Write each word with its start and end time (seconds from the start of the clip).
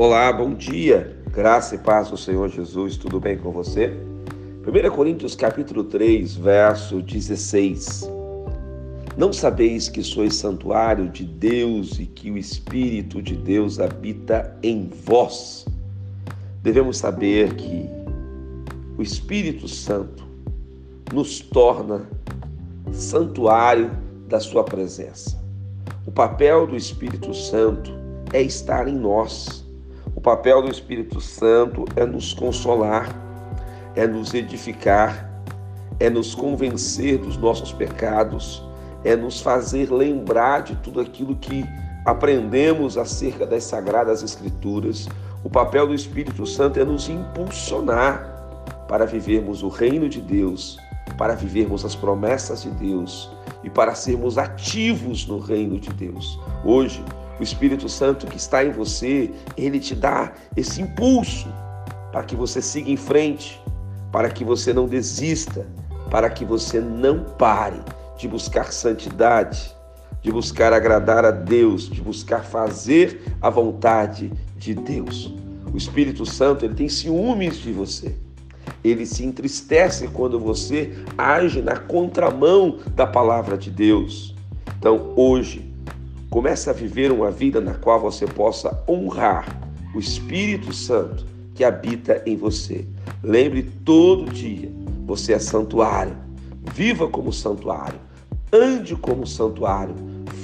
Olá, 0.00 0.32
bom 0.32 0.54
dia. 0.54 1.18
Graça 1.32 1.74
e 1.74 1.78
paz 1.78 2.08
do 2.08 2.16
Senhor 2.16 2.48
Jesus. 2.48 2.96
Tudo 2.96 3.18
bem 3.18 3.36
com 3.36 3.50
você? 3.50 3.92
1 4.64 4.90
Coríntios 4.94 5.34
capítulo 5.34 5.82
3, 5.82 6.36
verso 6.36 7.02
16. 7.02 8.08
Não 9.16 9.32
sabeis 9.32 9.88
que 9.88 10.00
sois 10.04 10.36
santuário 10.36 11.08
de 11.08 11.24
Deus 11.24 11.98
e 11.98 12.06
que 12.06 12.30
o 12.30 12.38
Espírito 12.38 13.20
de 13.20 13.34
Deus 13.34 13.80
habita 13.80 14.56
em 14.62 14.88
vós? 15.04 15.66
Devemos 16.62 16.98
saber 16.98 17.54
que 17.54 17.84
o 18.96 19.02
Espírito 19.02 19.66
Santo 19.66 20.24
nos 21.12 21.40
torna 21.40 22.08
santuário 22.92 23.90
da 24.28 24.38
sua 24.38 24.62
presença. 24.62 25.36
O 26.06 26.12
papel 26.12 26.68
do 26.68 26.76
Espírito 26.76 27.34
Santo 27.34 27.90
é 28.32 28.40
estar 28.40 28.86
em 28.86 28.94
nós 28.94 29.66
papel 30.28 30.60
do 30.60 30.70
Espírito 30.70 31.22
Santo 31.22 31.86
é 31.96 32.04
nos 32.04 32.34
consolar, 32.34 33.08
é 33.96 34.06
nos 34.06 34.34
edificar, 34.34 35.26
é 35.98 36.10
nos 36.10 36.34
convencer 36.34 37.16
dos 37.16 37.38
nossos 37.38 37.72
pecados, 37.72 38.62
é 39.02 39.16
nos 39.16 39.40
fazer 39.40 39.90
lembrar 39.90 40.64
de 40.64 40.76
tudo 40.76 41.00
aquilo 41.00 41.34
que 41.34 41.64
aprendemos 42.04 42.98
acerca 42.98 43.46
das 43.46 43.64
sagradas 43.64 44.22
Escrituras. 44.22 45.08
O 45.42 45.48
papel 45.48 45.86
do 45.86 45.94
Espírito 45.94 46.44
Santo 46.44 46.78
é 46.78 46.84
nos 46.84 47.08
impulsionar 47.08 48.84
para 48.86 49.06
vivermos 49.06 49.62
o 49.62 49.68
reino 49.68 50.10
de 50.10 50.20
Deus, 50.20 50.76
para 51.16 51.34
vivermos 51.34 51.86
as 51.86 51.94
promessas 51.94 52.64
de 52.64 52.70
Deus 52.72 53.30
e 53.64 53.70
para 53.70 53.94
sermos 53.94 54.36
ativos 54.36 55.26
no 55.26 55.38
reino 55.38 55.80
de 55.80 55.88
Deus. 55.88 56.38
Hoje, 56.62 57.02
o 57.38 57.42
Espírito 57.42 57.88
Santo 57.88 58.26
que 58.26 58.36
está 58.36 58.64
em 58.64 58.72
você, 58.72 59.30
ele 59.56 59.78
te 59.78 59.94
dá 59.94 60.32
esse 60.56 60.82
impulso 60.82 61.48
para 62.10 62.22
que 62.24 62.34
você 62.34 62.60
siga 62.60 62.90
em 62.90 62.96
frente, 62.96 63.60
para 64.10 64.28
que 64.28 64.44
você 64.44 64.72
não 64.72 64.86
desista, 64.86 65.66
para 66.10 66.28
que 66.30 66.44
você 66.44 66.80
não 66.80 67.24
pare 67.24 67.80
de 68.16 68.26
buscar 68.26 68.72
santidade, 68.72 69.74
de 70.20 70.32
buscar 70.32 70.72
agradar 70.72 71.24
a 71.24 71.30
Deus, 71.30 71.88
de 71.88 72.00
buscar 72.00 72.44
fazer 72.44 73.22
a 73.40 73.48
vontade 73.48 74.32
de 74.56 74.74
Deus. 74.74 75.32
O 75.72 75.76
Espírito 75.76 76.26
Santo, 76.26 76.64
ele 76.64 76.74
tem 76.74 76.88
ciúmes 76.88 77.58
de 77.58 77.72
você. 77.72 78.16
Ele 78.82 79.06
se 79.06 79.24
entristece 79.24 80.08
quando 80.08 80.40
você 80.40 80.94
age 81.16 81.62
na 81.62 81.76
contramão 81.76 82.78
da 82.94 83.06
palavra 83.06 83.56
de 83.56 83.70
Deus. 83.70 84.34
Então, 84.78 85.12
hoje, 85.14 85.67
Comece 86.30 86.68
a 86.68 86.74
viver 86.74 87.10
uma 87.10 87.30
vida 87.30 87.60
na 87.60 87.74
qual 87.74 87.98
você 87.98 88.26
possa 88.26 88.82
honrar 88.86 89.46
o 89.94 89.98
Espírito 89.98 90.74
Santo 90.74 91.24
que 91.54 91.64
habita 91.64 92.22
em 92.26 92.36
você. 92.36 92.86
Lembre 93.22 93.62
todo 93.84 94.30
dia, 94.30 94.70
você 95.06 95.32
é 95.32 95.38
santuário. 95.38 96.16
Viva 96.74 97.08
como 97.08 97.32
santuário. 97.32 97.98
Ande 98.52 98.94
como 98.94 99.26
santuário. 99.26 99.94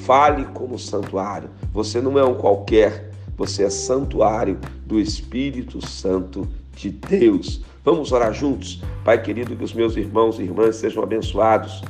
Fale 0.05 0.47
como 0.47 0.79
santuário. 0.79 1.51
Você 1.73 2.01
não 2.01 2.19
é 2.19 2.25
um 2.25 2.35
qualquer, 2.35 3.11
você 3.37 3.65
é 3.65 3.71
santuário 3.71 4.59
do 4.87 4.99
Espírito 4.99 5.87
Santo 5.87 6.49
de 6.75 6.91
Deus. 6.91 7.63
Vamos 7.85 8.11
orar 8.11 8.33
juntos? 8.33 8.83
Pai 9.05 9.23
querido, 9.23 9.55
que 9.55 9.65
os 9.65 9.75
meus 9.75 9.97
irmãos 9.97 10.39
e 10.39 10.43
irmãs 10.43 10.77
sejam 10.77 11.03
abençoados 11.03 11.83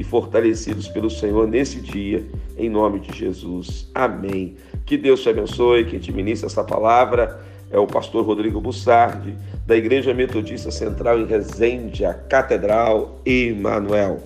e 0.00 0.02
fortalecidos 0.02 0.88
pelo 0.88 1.10
Senhor 1.10 1.46
nesse 1.46 1.78
dia, 1.78 2.24
em 2.56 2.70
nome 2.70 3.00
de 3.00 3.16
Jesus. 3.16 3.90
Amém. 3.94 4.56
Que 4.86 4.96
Deus 4.96 5.20
te 5.22 5.28
abençoe, 5.28 5.84
quem 5.84 5.98
te 5.98 6.10
ministra 6.10 6.46
essa 6.46 6.64
palavra 6.64 7.38
é 7.70 7.78
o 7.78 7.86
pastor 7.86 8.24
Rodrigo 8.24 8.62
Bussardi, 8.62 9.36
da 9.66 9.76
Igreja 9.76 10.14
Metodista 10.14 10.70
Central 10.70 11.20
em 11.20 11.26
Resende, 11.26 12.06
a 12.06 12.14
Catedral 12.14 13.20
Emanuel. 13.26 14.22